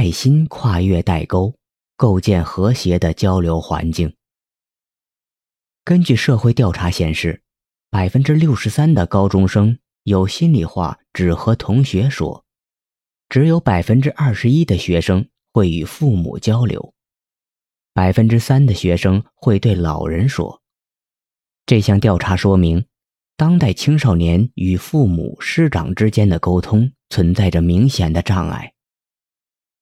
[0.00, 1.54] 爱心跨越代沟，
[1.94, 4.16] 构建和谐的交流环境。
[5.84, 7.42] 根据社会调查显示，
[7.90, 12.46] 百分之六十三的高中生有心里话只和同学说，
[13.28, 16.94] 只有百分之二十一的学生会与父母交流，
[17.92, 20.62] 百分之三的学生会对老人说。
[21.66, 22.86] 这项调查说明，
[23.36, 28.72] 当代青少年与父母师长之间的沟通存在着明显的障碍。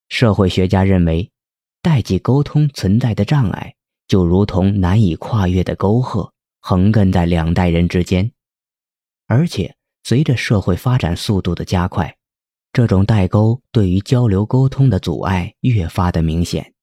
[0.09, 1.30] 社会学家认为，
[1.82, 3.74] 代际沟通存在的障碍，
[4.06, 8.32] 就如同难以跨越的沟壑，横亘在两代人之间。
[9.27, 12.16] 而且，随着社会发展速度的加快，
[12.73, 16.74] 这种代沟对于交流沟通的阻碍越发的明显。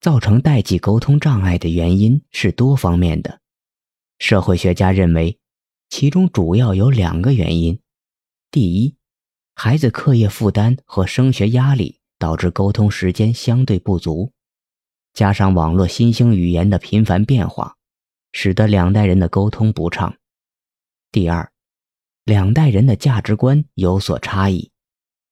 [0.00, 3.40] 造成代际沟通障碍的原因是多方面的。
[4.18, 5.38] 社会学家认为，
[5.90, 7.80] 其中主要有两个原因：
[8.50, 8.96] 第一，
[9.54, 12.00] 孩子课业负担和升学压力。
[12.18, 14.32] 导致沟通时间相对不足，
[15.12, 17.76] 加上网络新兴语言的频繁变化，
[18.32, 20.14] 使得两代人的沟通不畅。
[21.12, 21.50] 第二，
[22.24, 24.70] 两代人的价值观有所差异，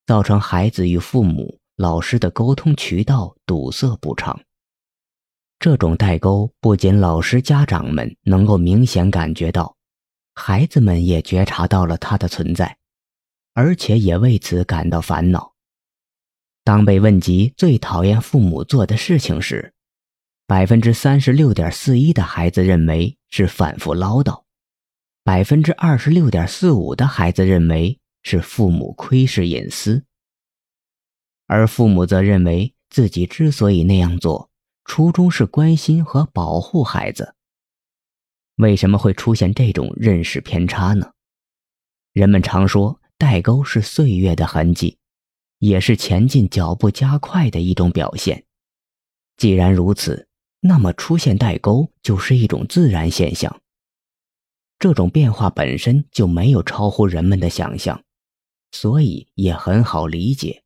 [0.06, 4.40] 造成孩子与父母、老师的沟通渠道堵塞不畅。
[5.58, 9.76] 这种代沟不仅老师、家长们能够明显感觉到，
[10.34, 12.76] 孩子们也觉察到了它的存在，
[13.54, 15.51] 而且也为此感到烦恼。
[16.64, 19.74] 当被问及最讨厌父母做的事情时，
[20.46, 24.44] 百分之三十六点四一的孩子认为是反复唠叨，
[25.24, 30.04] 百分之二十六点四五的孩子认为是父母窥视隐私，
[31.48, 34.50] 而父母则认为自己之所以那样做，
[34.84, 37.34] 初衷是关心和保护孩子。
[38.56, 41.10] 为什么会出现这种认识偏差呢？
[42.12, 44.98] 人们常说代沟是岁月的痕迹。
[45.62, 48.44] 也是前进脚步加快的一种表现。
[49.36, 50.26] 既然如此，
[50.58, 53.60] 那么出现代沟就是一种自然现象。
[54.80, 58.02] 这种变化本身就没有超乎人们的想象，
[58.72, 60.64] 所以也很好理解。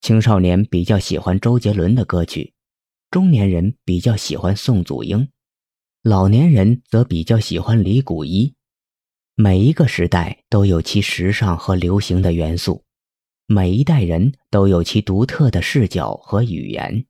[0.00, 2.52] 青少年比较喜欢周杰伦的歌曲，
[3.12, 5.28] 中年人比较喜欢宋祖英，
[6.02, 8.52] 老年人则比较喜欢李谷一。
[9.36, 12.83] 每一个时代都有其时尚和流行的元素。
[13.46, 17.06] 每一代人都有其独特的视角和语言，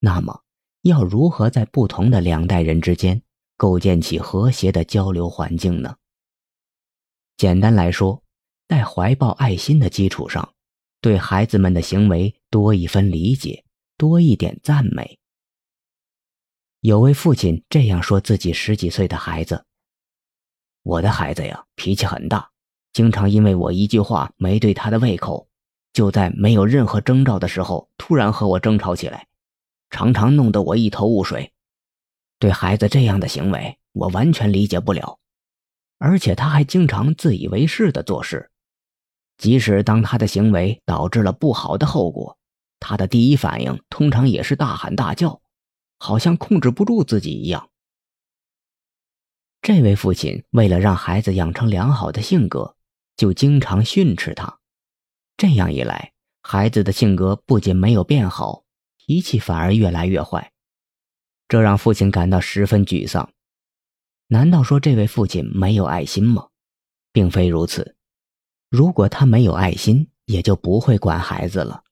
[0.00, 0.42] 那么
[0.82, 3.22] 要如何在不同的两代人之间
[3.56, 5.96] 构建起和谐的交流环境呢？
[7.36, 8.20] 简单来说，
[8.66, 10.52] 在怀抱爱心的基础上，
[11.00, 13.64] 对孩子们的行为多一分理解，
[13.96, 15.20] 多一点赞美。
[16.80, 19.66] 有位父亲这样说自己十几岁的孩子
[20.82, 22.50] ：“我的孩子呀，脾气很大，
[22.92, 25.46] 经常因为我一句话没对他的胃口。”
[25.92, 29.26] 就在没有任何征兆的时候，突然和我争吵起来，
[29.90, 31.52] 常常弄得我一头雾水。
[32.38, 35.18] 对孩子这样的行为，我完全理解不了。
[35.98, 38.50] 而且他还经常自以为是的做事，
[39.36, 42.38] 即使当他的行为导致了不好的后果，
[42.78, 45.42] 他的第一反应通常也是大喊大叫，
[45.98, 47.68] 好像控制不住自己一样。
[49.60, 52.76] 这位父亲为了让孩子养成良好的性格，
[53.16, 54.59] 就经常训斥他。
[55.40, 56.12] 这样一来，
[56.42, 58.64] 孩子的性格不仅没有变好，
[58.98, 60.52] 脾气反而越来越坏，
[61.48, 63.32] 这让父亲感到十分沮丧。
[64.26, 66.48] 难道说这位父亲没有爱心吗？
[67.10, 67.96] 并非如此。
[68.68, 71.84] 如果他没有爱心，也就不会管孩子了。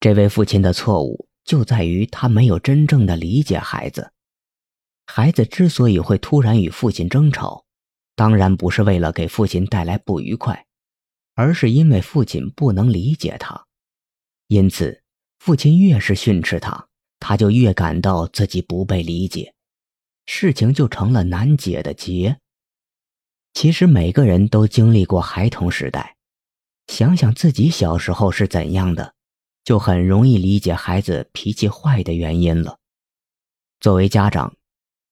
[0.00, 4.10] 这位父亲的错误就在于他没有真正的理解孩子。
[5.04, 7.66] 孩子之所以会突然与父亲争吵，
[8.16, 10.64] 当然不是为了给父亲带来不愉快。
[11.34, 13.66] 而是因为父亲不能理解他，
[14.46, 15.02] 因此
[15.38, 19.52] 父亲越是训斥他，他就越感到自己不被理解，
[20.26, 22.38] 事情就成了难解的结。
[23.52, 26.16] 其实每个人都经历过孩童时代，
[26.86, 29.14] 想想自己小时候是怎样的，
[29.64, 32.78] 就很容易理解孩子脾气坏的原因了。
[33.80, 34.56] 作为家长，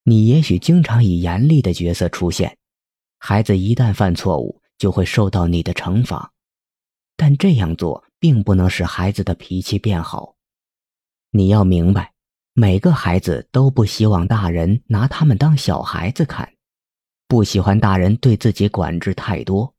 [0.04, 2.56] 你也许经常以严厉的角色出现，
[3.18, 4.61] 孩子一旦犯错误。
[4.82, 6.32] 就会受到你的惩罚，
[7.16, 10.34] 但这样做并不能使孩子的脾气变好。
[11.30, 12.14] 你要明白，
[12.52, 16.52] 每个孩子都不希望大人拿他们当小孩子看，
[17.28, 19.72] 不喜欢大人对自己管制太多，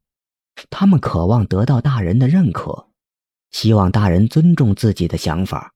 [0.70, 2.88] 他们渴望得到大人的认可，
[3.50, 5.74] 希望大人尊重自己的想法，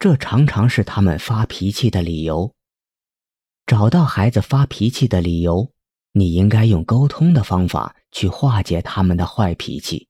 [0.00, 2.52] 这常常是他们发脾气的理由。
[3.66, 5.71] 找到孩子发脾气的理由。
[6.12, 10.08] 你应该用沟通的方法去化解他们的坏脾气。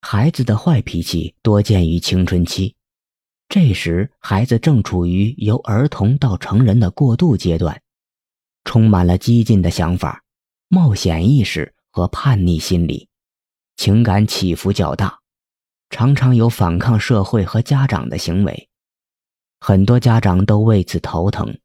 [0.00, 2.76] 孩子的坏脾气多见于青春期，
[3.48, 7.82] 这时孩子正处于由儿童到成人的过渡阶段，
[8.64, 10.22] 充满了激进的想法、
[10.68, 13.08] 冒险意识和叛逆心理，
[13.76, 15.18] 情感起伏较大，
[15.90, 18.68] 常常有反抗社会和家长的行为，
[19.58, 21.58] 很多家长都为此头疼。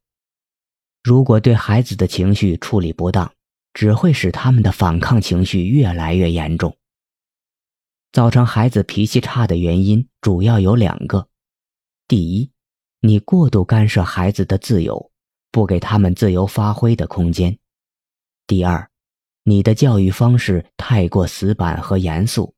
[1.03, 3.33] 如果对孩子的情绪处理不当，
[3.73, 6.77] 只会使他们的反抗情绪越来越严重。
[8.11, 11.27] 造成孩子脾气差的原因主要有两个：
[12.07, 12.51] 第一，
[12.99, 15.11] 你过度干涉孩子的自由，
[15.51, 17.53] 不给他们自由发挥的空间；
[18.45, 18.89] 第二，
[19.43, 22.53] 你的教育方式太过死板和严肃，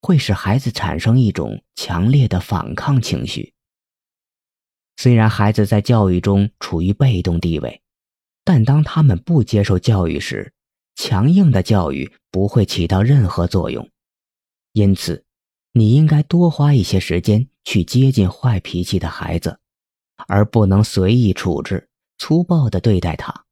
[0.00, 3.53] 会使孩子产生一种强烈的反抗情绪。
[4.96, 7.82] 虽然孩子在教育中处于被动地位，
[8.44, 10.52] 但当他们不接受教育时，
[10.94, 13.88] 强硬的教育不会起到任何作用。
[14.72, 15.24] 因此，
[15.72, 19.58] 你应该多花一些时间去接近坏脾气的孩子，
[20.28, 21.88] 而不能随意处置、
[22.18, 23.44] 粗暴地对待他。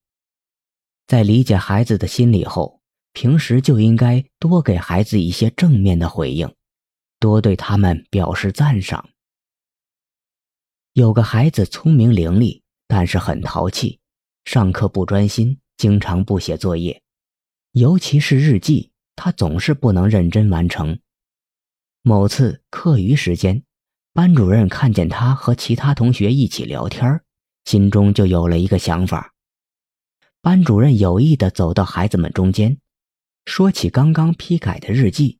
[1.06, 2.80] 在理解孩子的心理后，
[3.12, 6.50] 平时就应该多给孩子一些正面的回应，
[7.18, 9.10] 多对他们表示赞赏。
[10.94, 13.98] 有个孩子聪明伶俐，但是很淘气，
[14.44, 17.00] 上课不专心，经常不写作业，
[17.72, 20.98] 尤其是日记，他总是不能认真完成。
[22.02, 23.62] 某次课余时间，
[24.12, 27.22] 班主任看见他和其他同学一起聊天，
[27.64, 29.32] 心中就有了一个想法。
[30.42, 32.76] 班主任有意地走到孩子们中间，
[33.46, 35.38] 说起刚刚批改的日记，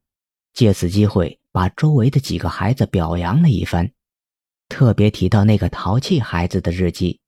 [0.55, 3.93] 借此机会把周围的几个孩子表扬了一番，
[4.73, 7.21] 特别提到那个淘气孩子的日记，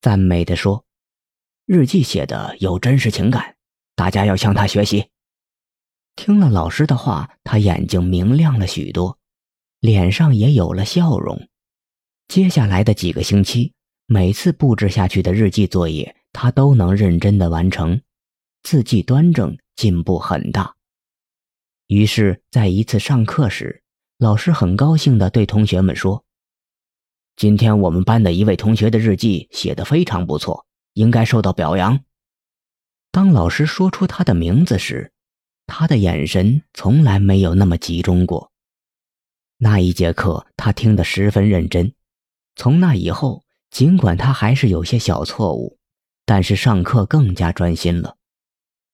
[0.00, 0.86] 赞美的说
[1.68, 3.56] ：“日记写的有真实情感，
[3.94, 5.10] 大家要向他学习。
[6.16, 9.18] ”听了老师的话，他眼睛明亮了许多，
[9.80, 11.46] 脸上也有了笑容。
[12.26, 13.74] 接下来的几个星期，
[14.06, 18.00] 每次布置下去的日记作业，他都能认真的完成，
[18.62, 20.74] 字迹端正，进步很大。
[21.88, 23.82] 于是，在一次上课时，
[24.16, 26.24] 老师很高兴地对同学们说
[27.38, 32.00] ：“今天我们班的一位同学的日记写得非常不错，应该受到表扬。”
[33.12, 35.12] 当老师说出他的名字时，
[35.64, 38.50] 他的眼神从来没有那么集中过。
[39.56, 41.94] 那一节课，他听得十分认真。
[42.56, 45.78] 从那以后，尽管他还是有些小错误，
[46.26, 48.16] 但是上课更加专心了。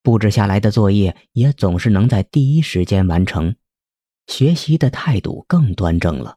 [0.02, 3.56] 布置下来的作业也总是能在第一时间完成，
[4.26, 6.36] 学习的态度更端正了。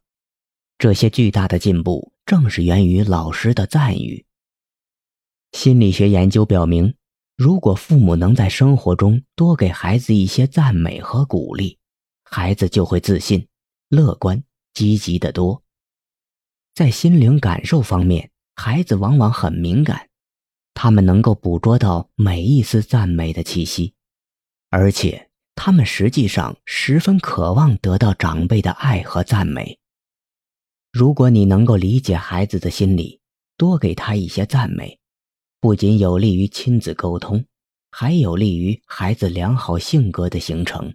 [0.77, 4.25] 这些巨大的进步正是源于老师的赞誉。
[5.51, 6.93] 心理学研究表明。
[7.37, 11.77] 如果父母能在生活中多给孩子一些赞美和鼓励，
[12.23, 13.47] 孩子就会自信、
[13.89, 14.43] 乐观、
[14.73, 15.61] 积极得多。
[16.73, 20.09] 在心灵感受方面，孩子往往很敏感，
[20.73, 23.93] 他们能够捕捉到每一丝赞美的气息，
[24.71, 29.77] 而且他们实际上十分渴望得到长辈的爱和赞美。
[30.91, 33.19] 如果你能够理解孩子的心理，
[33.57, 34.97] 多给他一些赞美。
[35.59, 37.43] 不仅有利于亲子沟通，
[37.91, 40.93] 还有利于孩子良好性格的形成。